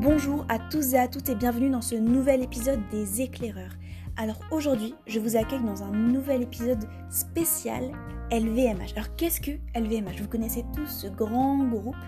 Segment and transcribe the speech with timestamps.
[0.00, 3.76] Bonjour à tous et à toutes et bienvenue dans ce nouvel épisode des éclaireurs.
[4.16, 7.92] Alors aujourd'hui, je vous accueille dans un nouvel épisode spécial
[8.32, 8.94] LVMH.
[8.96, 12.02] Alors qu'est-ce que LVMH Vous connaissez tous ce grand groupe?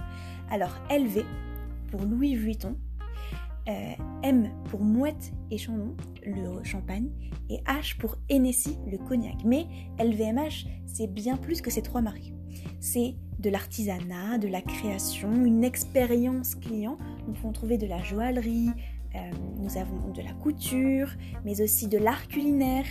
[0.50, 1.22] Alors LV
[1.90, 2.78] pour Louis Vuitton,
[3.68, 7.10] euh, M pour Mouette et Chandon, le champagne,
[7.50, 9.44] et H pour Hennessy, le cognac.
[9.44, 9.66] Mais
[9.98, 12.32] LVMH, c'est bien plus que ces trois marques.
[12.82, 16.98] C'est de l'artisanat, de la création, une expérience client.
[17.28, 18.70] Nous pouvons trouver de la joaillerie,
[19.14, 19.18] euh,
[19.60, 21.08] nous avons de la couture,
[21.44, 22.86] mais aussi de l'art culinaire,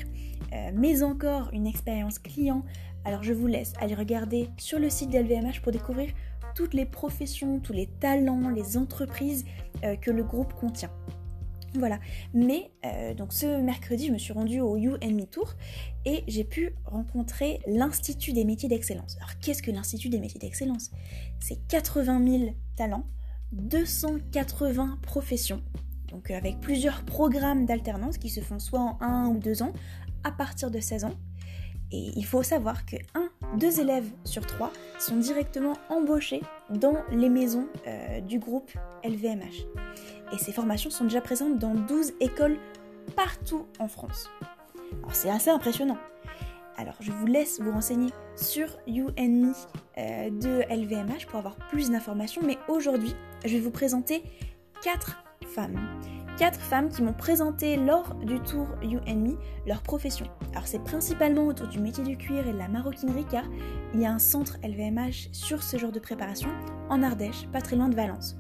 [0.54, 2.64] euh, mais encore une expérience client.
[3.04, 6.10] Alors je vous laisse aller regarder sur le site d'LVMH pour découvrir
[6.56, 9.44] toutes les professions, tous les talents, les entreprises
[9.84, 10.92] euh, que le groupe contient.
[11.76, 12.00] Voilà.
[12.34, 12.72] Mais
[13.16, 15.54] donc ce mercredi, je me suis rendue au You Me Tour
[16.06, 19.18] et j'ai pu rencontrer l'Institut des métiers d'excellence.
[19.18, 20.92] Alors qu'est-ce que l'Institut des métiers d'excellence?
[21.40, 23.06] C'est 80 000 talents,
[23.54, 25.62] 280 professions,
[26.10, 29.74] donc avec plusieurs programmes d'alternance qui se font soit en un ou deux ans
[30.24, 31.16] à partir de 16 ans.
[31.94, 37.28] Et il faut savoir que un, deux élèves sur trois sont directement embauchés dans les
[37.28, 38.72] maisons euh, du groupe
[39.04, 39.66] LVMH.
[40.34, 42.58] Et ces formations sont déjà présentes dans 12 écoles
[43.16, 44.30] partout en France.
[45.00, 45.98] Alors c'est assez impressionnant.
[46.78, 49.54] Alors je vous laisse vous renseigner sur You and Me
[50.30, 53.14] de LVMH pour avoir plus d'informations, mais aujourd'hui
[53.46, 54.24] je vais vous présenter
[54.84, 55.80] 4 femmes.
[56.38, 59.38] Quatre femmes qui m'ont présenté lors du tour You and Me
[59.68, 60.26] leur profession.
[60.54, 63.44] Alors c'est principalement autour du métier du cuir et de la maroquinerie car
[63.94, 66.50] il y a un centre LVMH sur ce genre de préparation
[66.90, 68.38] en Ardèche, pas très loin de Valence.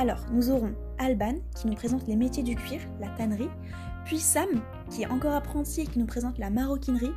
[0.00, 3.50] Alors nous aurons Alban qui nous présente les métiers du cuir, la tannerie,
[4.06, 4.48] puis Sam
[4.88, 7.12] qui est encore apprenti et qui nous présente la maroquinerie,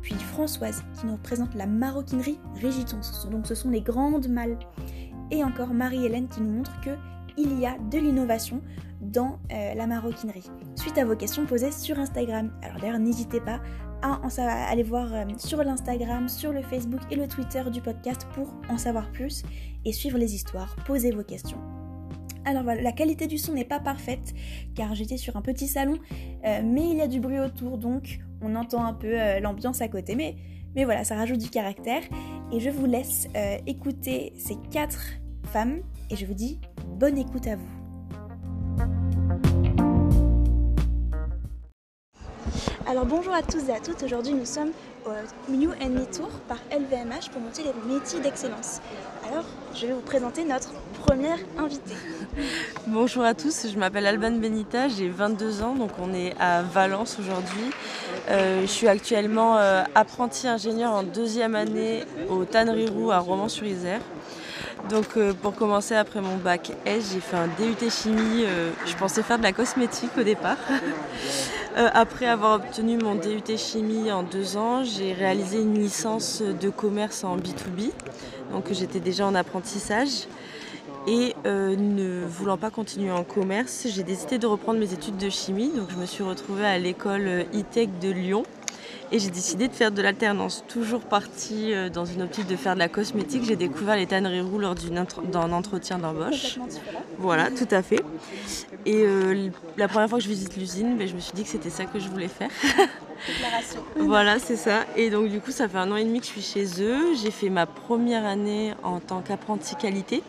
[0.00, 2.96] puis Françoise qui nous présente la maroquinerie Régiton,
[3.30, 4.58] donc ce sont les grandes malles,
[5.30, 6.96] et encore Marie-Hélène qui nous montre que
[7.36, 8.62] il y a de l'innovation
[9.02, 10.50] dans euh, la maroquinerie.
[10.76, 12.52] Suite à vos questions posées sur Instagram.
[12.62, 13.60] Alors d'ailleurs, n'hésitez pas
[14.00, 14.18] à
[14.70, 18.78] aller voir euh, sur l'Instagram, sur le Facebook et le Twitter du podcast pour en
[18.78, 19.42] savoir plus
[19.84, 21.58] et suivre les histoires, poser vos questions.
[22.44, 24.34] Alors voilà, la qualité du son n'est pas parfaite
[24.74, 25.98] car j'étais sur un petit salon,
[26.44, 29.88] euh, mais il y a du bruit autour donc on entend un peu l'ambiance à
[29.88, 30.14] côté.
[30.14, 30.36] Mais,
[30.74, 32.02] mais voilà, ça rajoute du caractère
[32.52, 33.28] et je vous laisse
[33.66, 36.60] écouter ces quatre femmes et je vous dis
[36.98, 37.68] bonne écoute à vous.
[42.86, 44.72] Alors bonjour à tous et à toutes, aujourd'hui nous sommes
[45.06, 48.80] au New Me Tour par LVMH pour monter les métiers d'excellence.
[49.28, 49.44] Alors
[49.74, 50.72] je vais vous présenter notre
[51.04, 51.94] première invitée.
[52.86, 57.18] Bonjour à tous, je m'appelle Alban Benita, j'ai 22 ans, donc on est à Valence
[57.18, 57.70] aujourd'hui.
[58.30, 64.00] Euh, je suis actuellement euh, apprenti ingénieur en deuxième année au Tannerie Roux à Romans-sur-Isère.
[64.88, 68.44] Donc euh, pour commencer après mon bac S, j'ai fait un DUT chimie.
[68.86, 70.58] Je pensais faire de la cosmétique au départ.
[71.76, 76.70] Euh, après avoir obtenu mon DUT chimie en deux ans, j'ai réalisé une licence de
[76.70, 77.90] commerce en B2B.
[78.52, 80.28] Donc j'étais déjà en apprentissage.
[81.06, 85.70] Et ne voulant pas continuer en commerce, j'ai décidé de reprendre mes études de chimie.
[85.76, 88.44] Donc je me suis retrouvée à l'école e-tech de Lyon
[89.12, 90.64] et j'ai décidé de faire de l'alternance.
[90.68, 94.40] Toujours partie euh, dans une optique de faire de la cosmétique, j'ai découvert les tanneries
[94.40, 96.58] roux lors d'un entretien d'embauche.
[97.18, 98.02] Voilà, tout à fait.
[98.86, 101.48] Et euh, la première fois que je visite l'usine, ben, je me suis dit que
[101.48, 102.50] c'était ça que je voulais faire.
[103.96, 104.84] voilà, c'est ça.
[104.96, 107.14] Et donc du coup, ça fait un an et demi que je suis chez eux.
[107.22, 110.22] J'ai fait ma première année en tant qu'apprenti qualité.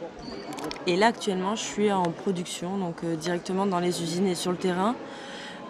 [0.88, 4.52] Et là, actuellement, je suis en production, donc euh, directement dans les usines et sur
[4.52, 4.96] le terrain.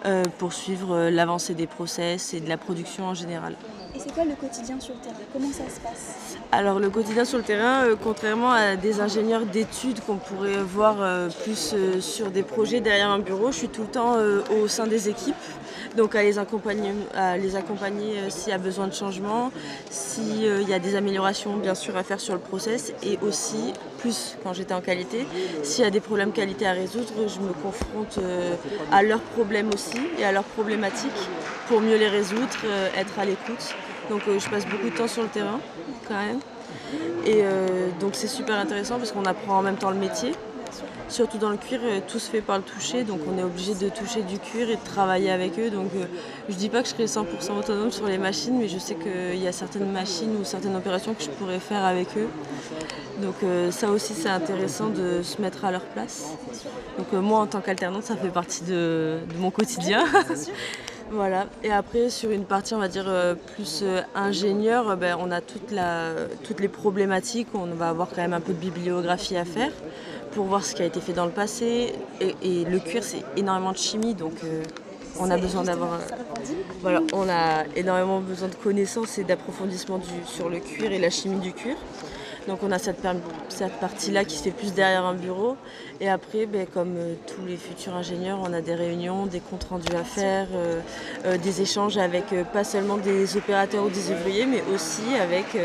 [0.04, 3.56] Euh, pour suivre euh, l'avancée des process et de la production en général.
[3.94, 5.16] Et c'est quoi le quotidien sur le terrain?
[5.32, 6.36] Comment ça se passe?
[6.52, 10.96] Alors le quotidien sur le terrain, euh, contrairement à des ingénieurs d'études qu'on pourrait voir
[11.42, 14.16] plus sur des projets derrière un bureau, je suis tout le temps
[14.62, 15.34] au sein des équipes
[15.96, 19.50] donc à les accompagner, à les accompagner euh, s'il y a besoin de changement,
[19.90, 23.72] s'il euh, y a des améliorations bien sûr à faire sur le process et aussi,
[23.98, 25.26] plus quand j'étais en qualité,
[25.62, 28.54] s'il y a des problèmes qualité à résoudre, je me confronte euh,
[28.92, 31.10] à leurs problèmes aussi et à leurs problématiques
[31.66, 32.46] pour mieux les résoudre,
[32.96, 33.74] être à l'écoute.
[34.10, 35.58] Donc je passe beaucoup de temps sur le terrain
[36.06, 36.38] quand même.
[37.24, 37.42] Et
[37.98, 40.32] donc c'est super intéressant parce qu'on apprend en même temps le métier.
[41.08, 43.74] Surtout dans le cuir, euh, tout se fait par le toucher, donc on est obligé
[43.74, 45.70] de toucher du cuir et de travailler avec eux.
[45.70, 46.04] Donc euh,
[46.48, 49.40] je dis pas que je serai 100% autonome sur les machines, mais je sais qu'il
[49.40, 52.28] y a certaines machines ou certaines opérations que je pourrais faire avec eux.
[53.22, 56.26] Donc euh, ça aussi c'est intéressant de se mettre à leur place.
[56.98, 60.04] Donc moi en tant qu'alternante, ça fait partie de, mon quotidien.
[61.10, 61.46] Voilà.
[61.62, 63.06] Et après, sur une partie, on va dire,
[63.54, 66.12] plus ingénieur, ben, on a toute la,
[66.44, 67.48] toutes les problématiques.
[67.54, 69.72] On va avoir quand même un peu de bibliographie à faire
[70.32, 71.94] pour voir ce qui a été fait dans le passé.
[72.20, 74.34] Et, le cuir, c'est énormément de chimie, donc
[75.18, 76.00] on a besoin d'avoir.
[76.82, 81.38] voilà, on a énormément besoin de connaissances et d'approfondissement sur le cuir et la chimie
[81.38, 81.76] du cuir.
[82.46, 83.00] Donc on a cette,
[83.80, 85.56] partie-là qui se fait plus derrière un bureau.
[86.00, 89.64] Et après, ben, comme euh, tous les futurs ingénieurs, on a des réunions, des comptes
[89.64, 90.80] rendus à faire, euh,
[91.24, 95.56] euh, des échanges avec pas seulement des opérateurs ou des ouvriers, mais aussi avec,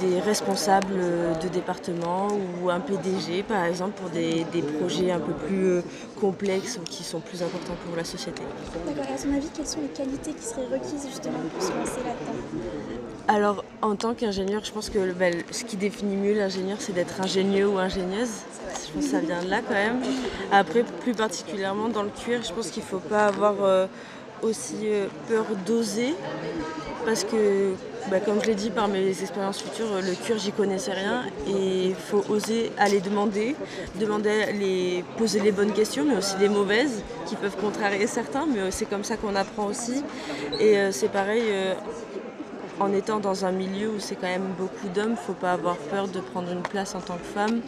[0.00, 0.94] des responsables
[1.42, 2.28] de département
[2.62, 5.80] ou un PDG, par exemple, pour des, des projets un peu plus
[6.20, 8.42] complexes ou qui sont plus importants pour la société.
[8.86, 9.12] D'accord.
[9.12, 13.05] À son avis, quelles sont les qualités qui seraient requises justement pour se lancer là-dedans?
[13.28, 17.20] Alors, en tant qu'ingénieur, je pense que ben, ce qui définit mieux l'ingénieur, c'est d'être
[17.20, 18.28] ingénieux ou ingénieuse.
[18.86, 20.00] Je pense que ça vient de là quand même.
[20.52, 23.86] Après, plus particulièrement dans le cuir, je pense qu'il ne faut pas avoir euh,
[24.42, 26.14] aussi euh, peur d'oser.
[27.04, 27.72] Parce que,
[28.10, 31.24] ben, comme je l'ai dit par mes expériences futures, le cuir, j'y connaissais rien.
[31.48, 33.56] Et il faut oser aller demander,
[33.98, 38.46] demander les, poser les bonnes questions, mais aussi les mauvaises, qui peuvent contrarier certains.
[38.46, 40.04] Mais c'est comme ça qu'on apprend aussi.
[40.60, 41.42] Et euh, c'est pareil
[42.78, 46.08] en étant dans un milieu où c'est quand même beaucoup d'hommes, faut pas avoir peur
[46.08, 47.60] de prendre une place en tant que femme.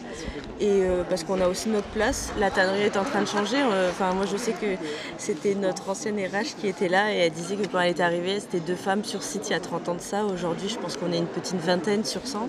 [0.59, 2.31] Et euh, parce qu'on a aussi notre place.
[2.39, 3.57] La tannerie est en train de changer.
[3.57, 4.75] Euh, moi, je sais que
[5.17, 8.39] c'était notre ancienne RH qui était là et elle disait que quand elle est arrivée,
[8.39, 10.25] c'était deux femmes sur site il y a 30 ans de ça.
[10.25, 12.47] Aujourd'hui, je pense qu'on est une petite vingtaine sur 100.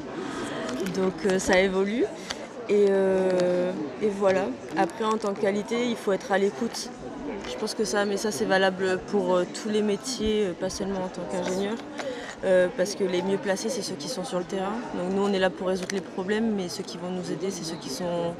[0.94, 2.04] Donc euh, ça évolue.
[2.68, 4.44] Et, et, voilà.
[4.76, 6.88] Après, en tant que qualité, il faut être à l'écoute.
[7.50, 11.08] Je pense que ça, mais ça, c'est valable pour tous les métiers, pas seulement en
[11.08, 11.74] tant qu'ingénieur.
[12.44, 14.72] Euh, parce que les mieux placés, c'est ceux qui sont sur le terrain.
[14.94, 17.50] Donc nous, on est là pour résoudre les problèmes, mais ceux qui vont nous aider,
[17.50, 18.34] c'est ceux qui sont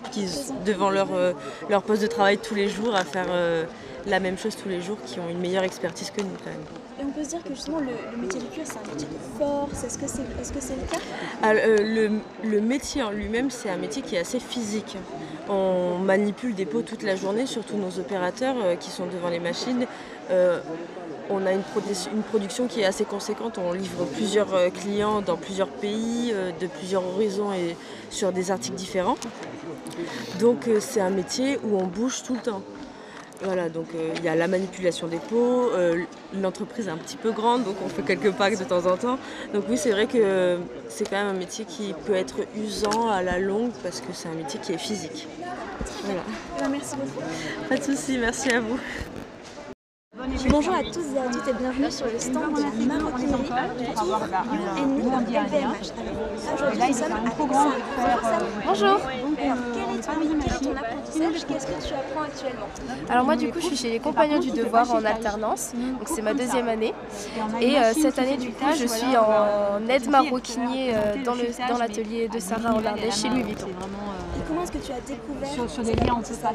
[0.64, 1.32] devant leur, euh,
[1.69, 3.64] leur poste de travail tous les jours à faire euh,
[4.06, 6.64] la même chose tous les jours, qui ont une meilleure expertise que nous quand même.
[6.99, 9.38] Et on peut se dire que justement le, métier du cuir, c'est un métier de
[9.38, 9.85] force.
[9.85, 10.99] Est-ce que c'est est -ce le cas?
[11.43, 14.97] Ah, le, le, métier en lui-même, c'est un métier qui est assez physique.
[15.50, 19.87] On manipule des pots toute la journée, surtout nos opérateurs qui sont devant les machines
[21.30, 21.62] on a une,
[22.22, 23.58] production qui est assez conséquente.
[23.58, 27.76] On livre plusieurs euh, clients dans plusieurs pays, euh, de plusieurs horizons et
[28.10, 29.16] sur des articles différents.
[30.38, 32.62] Donc euh, c'est un métier où on bouge tout le temps.
[33.42, 33.86] Voilà, donc
[34.16, 35.70] il y a la manipulation des pots,
[36.34, 39.18] l'entreprise est un petit peu grande, donc on fait quelques packs de temps en temps.
[39.54, 40.58] Donc oui, c'est vrai que
[40.90, 44.28] c'est quand même un métier qui peut être usant à la longue parce que c'est
[44.28, 45.26] un métier qui est physique.
[46.04, 46.22] Voilà.
[46.58, 47.26] Ben, merci beaucoup.
[47.66, 48.78] Pas de soucis, merci à vous.
[50.48, 54.96] Bonjour à tous et à toutes et bienvenue sur le stand de la maroquinerie and
[55.20, 55.92] LVMH.
[56.54, 57.72] Aujourd'hui, nous sommes à Bonjour
[58.66, 62.66] Bonjour Alors, quel est, ton, apprentissage Qu'est-ce que tu apprends actuellement
[63.08, 66.22] Alors moi, du coup, je suis chez les Compagnons du Devoir en alternance, donc c'est
[66.22, 66.94] ma deuxième année.
[67.60, 72.38] Et euh, cette année, du coup, je suis en aide maroquinier euh, dans l'atelier de
[72.38, 73.69] Sarah en Ardèche chez Louis Vuitton
[74.60, 76.52] comment est-ce que tu as découvert sur, des liens entre ça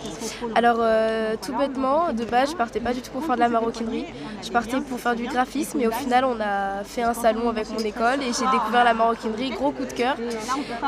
[0.55, 3.49] Alors euh, tout bêtement, de base je partais pas du tout pour faire de la
[3.49, 4.05] maroquinerie,
[4.43, 7.69] je partais pour faire du graphisme et au final on a fait un salon avec
[7.71, 10.15] mon école et j'ai découvert la maroquinerie, gros coup de cœur.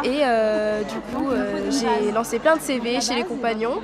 [0.03, 3.81] Et euh, du coup euh, j'ai lancé plein de CV chez les compagnons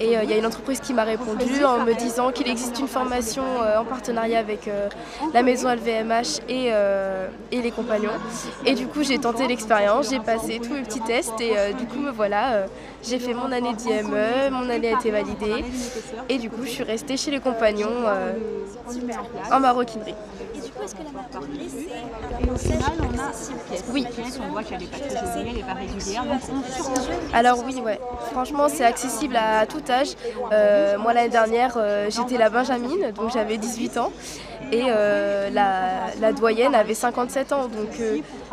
[0.00, 2.86] et il y a une entreprise qui m'a répondu en me disant qu'il existe une
[2.86, 3.42] formation
[3.76, 4.70] en partenariat avec
[5.34, 6.68] la maison LVMH et,
[7.50, 8.12] et les compagnons.
[8.64, 11.98] Et du coup j'ai tenté l'expérience, j'ai passé tous mes petits tests et du coup
[11.98, 12.57] me voilà euh,
[13.02, 15.64] j'ai fait mon année d'IME, mon année a été validée
[16.28, 18.32] et du coup je suis restée chez les compagnons euh,
[19.52, 20.14] en maroquinerie.
[20.54, 21.70] Et du coup, est-ce que la maroquinerie,
[22.56, 23.58] c'est un accessible
[23.92, 24.06] Oui.
[24.40, 26.24] On voit qu'elle n'est pas très elle n'est pas régulière.
[27.32, 28.00] Alors oui, ouais.
[28.32, 30.14] Franchement, c'est accessible à tout âge.
[30.52, 34.12] Euh, moi, l'année dernière, j'étais la Benjamine, donc j'avais 18 ans.
[34.72, 37.68] Et la, la, doyenne avait 57 ans.
[37.68, 38.00] Donc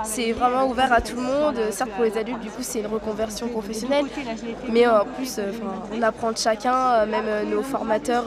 [0.04, 1.56] c'est vraiment ouvert à tout le monde.
[1.72, 4.06] Certes, pour les adultes, du coup, c'est une reconversion professionnelle.
[4.72, 5.40] Mais en plus,
[5.94, 7.06] on apprend de chacun.
[7.06, 8.26] Même nos formateurs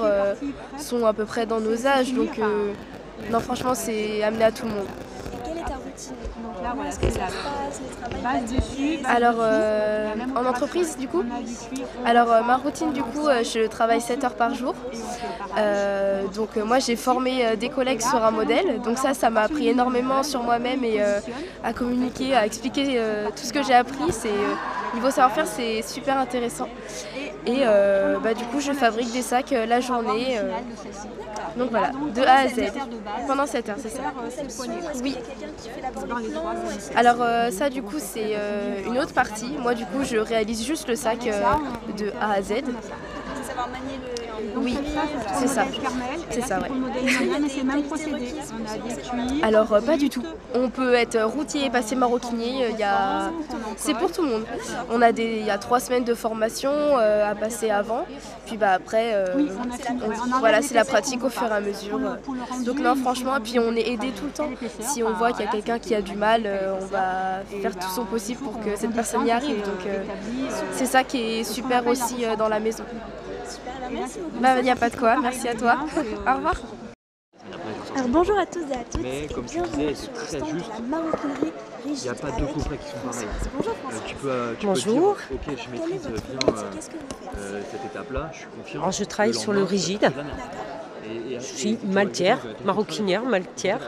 [0.79, 2.13] sont à peu près dans nos âges.
[2.13, 2.39] Donc
[3.31, 4.87] non, franchement, c'est amené à tout le monde.
[6.87, 11.23] Est-ce que ça se passe, le travail dessus, Alors, euh, en entreprise, du coup
[12.05, 14.75] Alors, euh, ma routine, du coup, euh, je travaille 7 heures par jour.
[16.35, 18.81] donc, moi, j'ai formé des collègues sur un modèle.
[18.81, 21.01] Donc, ça, ça m'a appris énormément sur moi-même et
[21.65, 23.01] à communiquer, à expliquer
[23.35, 24.13] tout ce que j'ai appris.
[24.13, 24.29] C'est
[24.95, 26.67] Niveau savoir-faire, c'est super intéressant.
[27.49, 27.65] Et
[28.23, 30.39] bah, du coup, je fabrique des sacs la journée.
[31.57, 32.73] Donc voilà, de A à Z.
[33.27, 34.03] Pendant 7 heures, c'est ça.
[35.03, 35.17] Oui.
[36.95, 39.53] Alors euh, ça du coup c'est euh, une autre partie.
[39.61, 41.43] Moi du coup je réalise juste le sac euh,
[41.97, 42.63] de A à Z.
[44.57, 44.79] Oui,
[45.39, 45.65] c'est ça.
[46.31, 46.69] C'est ça, ouais.
[47.49, 48.35] C'est même procédé.
[48.53, 49.43] On a des.
[49.43, 50.23] Alors euh, pas du tout.
[50.55, 52.65] On peut être routier, passer maroquinier.
[52.67, 53.31] euh, Il y a...
[53.77, 54.45] C'est pour tout le monde.
[54.91, 58.05] On a des, il y a trois semaines de formation euh, à passer avant.
[58.47, 61.61] Puis bah après, euh, Oui, on on- voilà, c'est la pratique au fur et à
[61.61, 61.99] mesure.
[62.65, 64.51] Donc non, franchement, puis on est aidé tout le temps.
[64.81, 66.49] Si on voit qu'il y a quelqu'un qui a du mal,
[66.81, 69.63] on va faire tout son possible pour que cette personne y arrive.
[69.63, 69.87] Donc
[70.73, 72.85] c'est ça qui est super aussi dans la maison.
[73.99, 74.41] Beaucoup.
[74.41, 75.77] Bah il n'y a pas de quoi, merci à toi.
[76.27, 76.55] Au revoir.
[77.97, 79.01] Alors bonjour à tous et à toutes.
[79.03, 80.71] Mais et comme tu disais, sur c'est très stand juste.
[81.85, 82.05] Il rigide.
[82.05, 83.27] n'y a pas deux coffrets qui sont pareils.
[83.57, 84.03] Bonjour Euh, Francis.
[84.07, 85.17] tu peux, euh, tu Bonjour.
[85.29, 86.61] peux dire, ok, je maîtrise bien euh,
[87.39, 88.81] euh, cette étape-là, je suis confiant.
[88.81, 90.13] Alors, je travaille sur le rigide.
[91.07, 93.81] Et- et- Je suis maltière, maroquinière, maltière.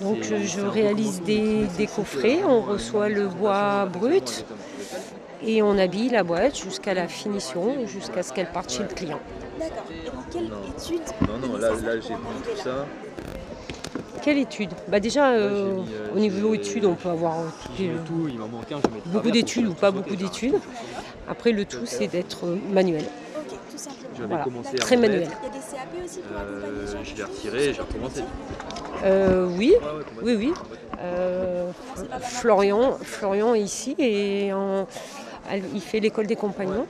[0.00, 4.44] Donc je réalise des, coffrets, on reçoit le bois brut
[5.44, 9.20] et on habille la boîte jusqu'à la finition, jusqu'à ce qu'elle parte chez le client.
[9.58, 9.84] D'accord.
[9.90, 10.56] Et dans quelle Non.
[10.76, 12.86] étude Non, non, là, là j'ai pris tout ça.
[14.22, 14.70] Quelle étude?
[14.88, 17.44] Bah Déjà, Là, euh, mis, euh, au niveau études, on peut avoir euh,
[17.78, 20.58] les- mis tout, il manque un, je beaucoup d'études ou pas tout beaucoup d'études.
[21.28, 23.04] Après, le tout, c'est d'être euh, manuel.
[23.04, 24.08] Ok, tout simplement.
[24.16, 24.44] J'avais Voilà.
[24.44, 25.28] commencé à Très manuel.
[25.42, 27.80] Il y a des CAP aussi pour accompagner euh, genre je l'ai retiré et j'ai
[27.82, 28.20] recommencé.
[29.04, 30.52] Euh, oui, Ouais, ouais, complètement, oui, oui.
[31.02, 31.70] Euh,
[32.22, 34.86] Florian, Florian est ici et en-
[35.74, 36.86] il fait l'école des compagnons.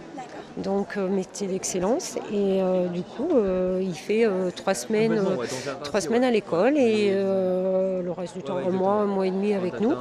[0.56, 2.16] Donc euh, métier d'excellence.
[2.32, 5.36] Et euh, du coup, euh, il fait euh, trois semaines, euh,
[5.84, 9.30] trois semaines à l'école et euh, le reste du temps, un mois, un mois et
[9.30, 9.92] demi avec nous.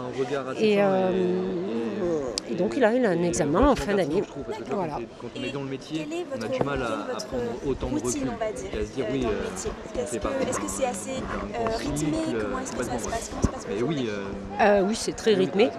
[0.57, 1.11] Et, euh,
[2.57, 4.23] donc, il a- il a un et examen en fin d'année.
[4.71, 4.99] Voilà.
[5.19, 7.43] Quand, on est dans le métier, on a votre, du mal quel est à, prendre
[7.67, 9.71] autant de routine, recul on va dire, et à se dire oui, dans le métier
[9.83, 12.17] on Est-ce que, c'est assez euh, rythmé?
[12.39, 13.31] Comment est-ce que ça se passe?
[13.85, 14.23] Oui, euh,
[14.61, 15.69] Euh, oui, c'est très oui, rythmé.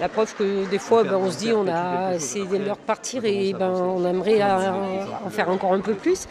[0.00, 2.86] La preuve que des fois, On ben, on se dit, on a, c'est l'heure de
[2.86, 6.26] partir et ben, on aimerait en faire encore un peu plus.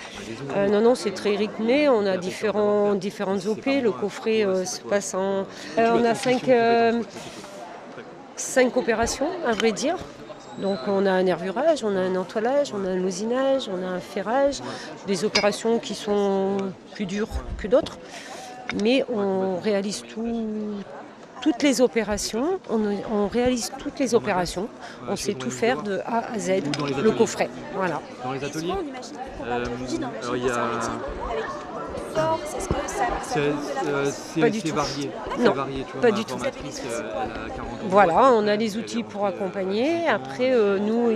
[0.56, 1.90] Euh, non, non, c'est très rythmé.
[1.90, 3.66] On a différents, différentes OP.
[3.66, 5.46] Le coffret euh, se passe en.
[5.78, 6.50] euh, on a cinq,
[8.36, 9.98] cinq opérations, à vrai dire.
[10.60, 13.90] Donc on a un nervurage, on a un entoilage, on a un usinage, on a
[13.90, 14.62] un ferrage,
[15.06, 16.58] des opérations qui sont
[16.94, 18.00] plus dures que d'autres.
[18.82, 20.74] Mais on réalise tout,
[21.42, 24.68] toutes les opérations, on, on réalise toutes les opérations,
[25.08, 27.50] on sait tout faire de A à Z, Ou dans les le coffret.
[27.76, 28.02] Voilà.
[28.24, 28.74] Dans les ateliers,
[29.46, 29.66] Euh,
[30.24, 30.82] alors, il y a-
[32.58, 33.54] Est-ce que ça, ça c'est euh,
[34.04, 34.76] force c'est- Pas du c'est tout.
[34.76, 35.12] varié.
[35.40, 36.34] Non, varié, tu vois, pas du tout.
[36.36, 37.78] euh, elle a 40 ans.
[37.90, 40.08] Voilà, on a les outils pour accompagner.
[40.08, 41.12] Après, euh, nous,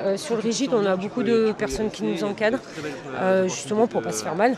[0.00, 2.60] euh, sur le rigide, on a beaucoup de personnes qui nous encadrent,
[3.20, 4.56] euh, justement pour pas se faire mal.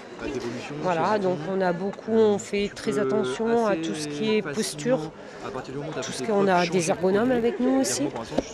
[0.82, 4.98] Voilà, donc on a beaucoup, on fait très attention à tout ce qui est posture,
[6.02, 8.04] tout ce qu'on a des ergonomes avec nous aussi.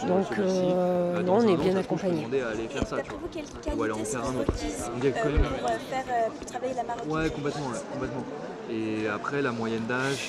[0.07, 2.23] Donc, euh, non, on est bien accompagné.
[2.23, 4.53] Et d'après vous, quelles Ou aller en qualités faire sont un autre.
[4.53, 5.43] requises On dit que quand même-
[6.37, 6.85] pour, travailler la
[7.17, 8.25] Ouais, complètement, ouais, complètement.
[8.71, 10.29] Et après, la moyenne d'âge,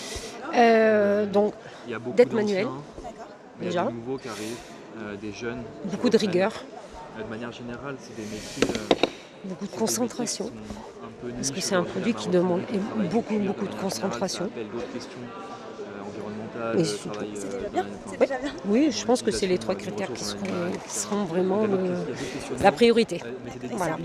[0.55, 1.53] Euh, donc,
[1.85, 2.67] il y a beaucoup D'être manuel,
[3.59, 3.83] il y a déjà.
[3.85, 4.57] des nouveaux qui arrivent,
[5.01, 5.61] euh, des jeunes.
[5.85, 6.53] beaucoup de rigueur,
[7.19, 8.63] Euh, De manière générale, c'est des métiers.
[8.69, 9.05] euh,
[9.43, 10.45] beaucoup de concentration.
[11.21, 12.61] peu Parce que c'est un produit qui demande
[13.11, 14.45] beaucoup, beaucoup de concentration.
[14.45, 17.83] Ça appelle d'autres questions euh, environnementales, Mais le surtout- euh, bien.
[17.83, 18.51] bien.
[18.65, 20.39] Oui, je pense que c'est les trois critères qui seront,
[20.87, 22.05] qui seront vraiment le-
[22.61, 23.21] la priorité.
[23.73, 23.97] Voilà.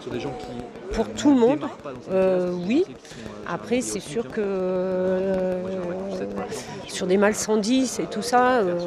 [0.00, 0.46] Sur des gens qui.
[0.94, 1.60] Pour euh, tout le monde,
[2.10, 2.84] euh, c'est des oui.
[2.88, 2.92] euh,
[3.46, 4.44] Après, c'est sûr que hein.
[4.44, 5.62] Euh,
[6.12, 6.34] exemple,
[6.88, 8.78] sur des mal 110 et tout ça, euh,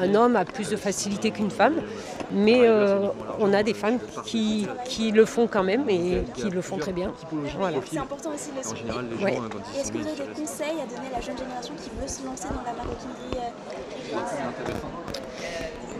[0.00, 1.76] un homme a plus de facilité qu'une femme,
[2.32, 3.06] mais euh,
[3.38, 6.92] on a des femmes qui, qui le font quand même et qui le font très
[6.92, 7.12] bien.
[7.58, 7.78] Voilà.
[7.90, 8.82] C'est important aussi de le En souligner.
[8.92, 9.48] général, les gens, Ouais.
[9.50, 11.90] quand Et est-ce que vous avez des conseils à donner à la jeune génération qui
[12.00, 14.90] veut se lancer dans la maroquinerie euh, c'est intéressant.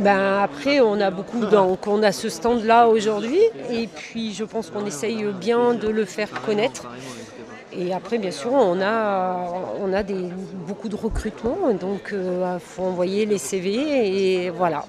[0.01, 4.71] Ben après, on a beaucoup, donc on a ce stand-là aujourd'hui, et puis je pense
[4.71, 6.87] qu'on essaye bien de le faire connaître.
[7.73, 9.37] Et après, bien sûr, on a,
[9.81, 10.29] on a des,
[10.67, 14.85] beaucoup de recrutement, donc il faut envoyer les CV et voilà,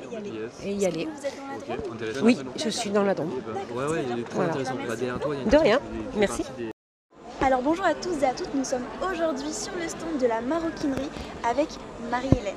[0.63, 1.07] et y aller.
[1.07, 2.25] Vous êtes dans la Ok, drôme intéressant.
[2.25, 3.25] Oui, je suis dans la très
[4.33, 4.49] Voilà.
[4.51, 4.75] intéressant.
[4.87, 4.95] Bah,
[5.51, 5.79] De rien.
[6.15, 6.43] Merci.
[7.41, 10.41] Alors bonjour à tous et à toutes, nous sommes aujourd'hui sur le stand de la
[10.41, 11.09] maroquinerie
[11.49, 11.67] avec
[12.09, 12.56] Marie-Hélène.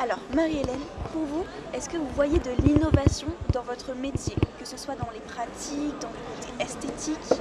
[0.00, 0.78] Alors Marie-Hélène,
[1.12, 5.08] pour vous, est-ce que vous voyez de l'innovation dans votre métier, que ce soit dans
[5.12, 7.40] les pratiques, dans le côté esthétique?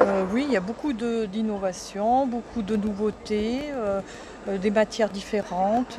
[0.00, 4.00] Euh, oui, il y a beaucoup d'innovations, beaucoup de nouveautés, euh,
[4.48, 5.98] euh, des matières différentes,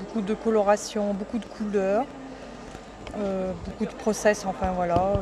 [0.00, 2.04] beaucoup de colorations, beaucoup de couleurs,
[3.64, 5.12] beaucoup de process, enfin voilà.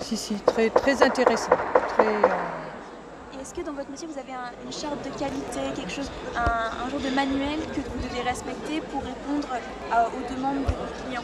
[0.00, 1.52] si, si, très, très intéressant.
[1.88, 2.14] Très,
[3.46, 4.32] est-ce que dans votre métier vous avez
[4.64, 9.02] une charte de qualité, quelque chose, un, genre de manuel que vous devez respecter pour
[9.02, 9.46] répondre
[10.16, 11.22] aux demandes de vos clients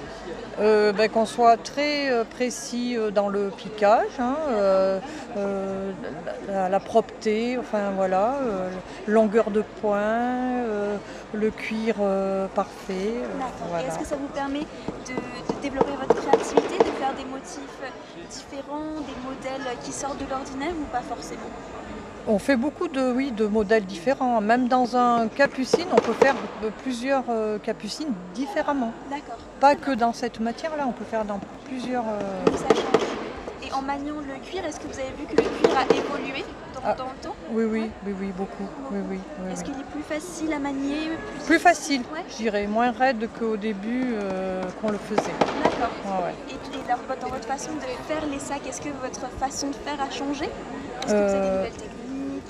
[0.61, 4.37] euh, ben, Qu'on soit très euh, précis euh, dans le piquage, hein,
[6.49, 8.37] la, propreté, enfin voilà,
[9.09, 10.62] longueur de point,
[11.33, 11.97] le cuir
[12.55, 13.14] parfait.
[13.85, 17.83] Est-ce que ça vous permet de, de développer votre créativité, de faire des motifs
[18.31, 21.50] différents, des modèles qui sortent de l'ordinaire ou pas forcément?
[22.26, 24.41] On fait beaucoup de, oui, de modèles différents.
[24.41, 26.35] Même dans un capucine, on peut faire
[26.83, 28.93] plusieurs euh, capucines différemment.
[29.11, 29.38] D'accord.
[29.61, 32.05] Pas que dans cette matière-là, on peut faire dans plusieurs.
[32.05, 33.02] Euh, ça change.
[33.64, 36.45] Et en maniant le cuir, est-ce que vous avez vu que le cuir a évolué
[36.75, 37.37] dans, ah, le temps?
[37.52, 38.69] Oui, oui, oui, oui, beaucoup.
[38.91, 39.19] Oui, oui,
[39.52, 41.11] est-ce qu'il est plus facile à manier
[41.47, 42.67] Plus, facile, je dirais.
[42.67, 45.33] Moins raide qu'au début euh, qu'on le faisait.
[45.62, 46.29] D'accord.
[46.50, 46.55] Et,
[46.88, 50.47] dans, votre façon de faire les sacs, est-ce que votre façon de faire a changé?
[51.05, 52.01] Est-ce que vous avez des nouvelles techniques?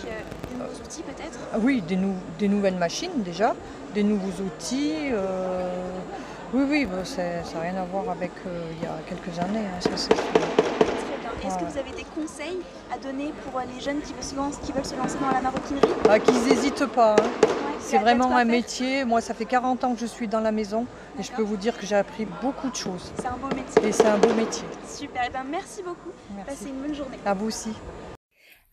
[0.05, 1.39] Des nouveaux outils peut-être?
[1.61, 1.99] Oui, des,
[2.39, 3.55] des, nouvelles machines déjà,
[3.95, 5.11] des nouveaux outils.
[5.13, 5.69] Euh,
[6.55, 9.61] oui, oui, bah, ça n'a rien à voir avec euh, il y a quelques années,
[9.67, 10.13] hein, ça c'est.
[11.45, 12.59] Est-ce que vous avez des conseils
[12.95, 15.41] à donner pour les jeunes qui veulent se lancer, qui veulent se lancer dans la
[15.41, 15.89] maroquinerie?
[16.09, 17.15] Ah, Qu'ils n'hésitent pas.
[17.15, 17.49] Hein.
[17.81, 19.05] c'est vraiment un métier.
[19.05, 20.87] Moi, ça fait 40 ans que je suis dans la maison
[21.19, 23.13] et je peux vous dire que j'ai appris beaucoup de choses.
[23.17, 23.89] C'est un beau métier.
[23.89, 24.65] Et c'est un beau métier.
[24.87, 25.23] Super.
[25.27, 26.11] Eh ben, merci beaucoup.
[26.47, 27.19] Passez une bonne journée.
[27.27, 27.73] À vous aussi.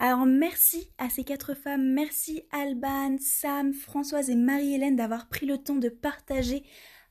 [0.02, 5.58] Alors merci à ces quatre femmes, merci Alban, Sam, Françoise et Marie-Hélène d'avoir pris le
[5.58, 6.64] temps de partager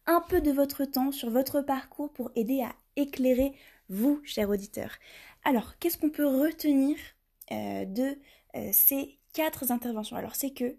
[0.07, 3.53] un peu de votre temps sur votre parcours pour aider à éclairer
[3.91, 4.95] vous, chers auditeurs.
[5.45, 6.97] Alors, qu'est-ce qu'on peut retenir
[7.53, 8.17] euh, de
[8.57, 10.17] euh, ces quatre interventions?
[10.17, 10.75] Alors, c'est que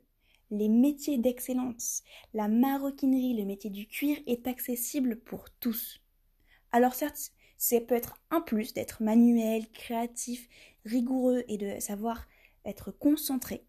[0.50, 2.02] les métiers d'excellence,
[2.34, 6.02] la maroquinerie, le métier du cuir est accessible pour tous.
[6.72, 10.50] Alors certes, ça peut être un plus d'être manuel, créatif,
[10.86, 12.26] rigoureux et de savoir
[12.66, 13.66] être concentré.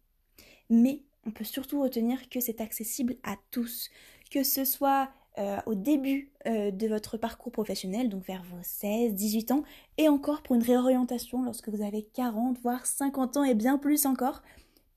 [0.70, 3.90] Mais on peut surtout retenir que c'est accessible à tous,
[4.30, 9.12] que ce soit euh, au début euh, de votre parcours professionnel, donc vers vos 16,
[9.14, 9.64] 18 ans,
[9.98, 14.06] et encore pour une réorientation lorsque vous avez 40, voire 50 ans et bien plus
[14.06, 14.40] encore,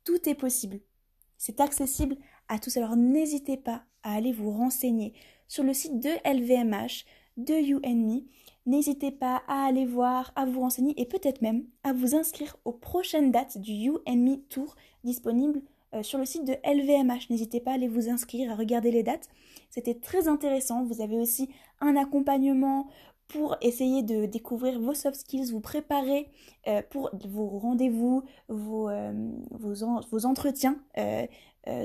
[0.04, 0.80] tout est possible.
[1.40, 2.16] C'est accessible
[2.48, 5.14] à tous, alors n'hésitez pas à aller vous renseigner
[5.48, 7.06] sur le site de LVMH,
[7.38, 8.24] de UNME,
[8.66, 12.72] N'hésitez pas à aller voir, à vous renseigner et peut-être même à vous inscrire aux
[12.72, 15.62] prochaines dates du You and Me Tour disponible
[15.94, 17.30] euh, sur le site de LVMH.
[17.30, 19.28] N'hésitez pas à aller vous inscrire, à regarder les dates.
[19.70, 20.86] C'était très intéressant.
[20.86, 21.50] Vous avez aussi
[21.82, 22.88] un accompagnement
[23.28, 26.30] pour essayer de découvrir vos soft skills, vous préparer
[26.68, 30.78] euh, pour vos rendez-vous, vos, euh, vos, entretiens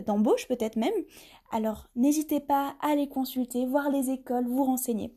[0.06, 0.92] d'embauche peut-être même.
[1.50, 5.12] Alors n'hésitez pas à les consulter, voir les écoles, vous renseigner.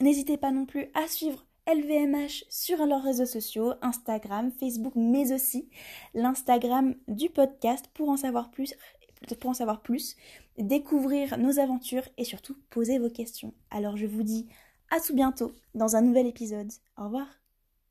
[0.00, 5.68] N'hésitez pas non plus à suivre LVMH sur leurs réseaux sociaux, Instagram, Facebook, mais aussi
[6.14, 8.74] l'Instagram du podcast pour en savoir plus,
[9.28, 9.54] pour
[10.56, 13.52] découvrir nos aventures et surtout poser vos questions.
[13.70, 14.48] Alors je vous dis
[14.90, 16.72] à tout bientôt dans un nouvel épisode.
[16.96, 17.26] Au revoir.